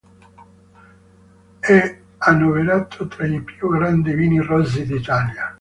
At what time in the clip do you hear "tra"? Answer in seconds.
3.05-3.27